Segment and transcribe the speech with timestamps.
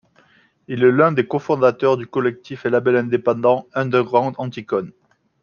[0.67, 4.87] Il est l’un des cofondateurs du collectif et label indépendant underground anticon..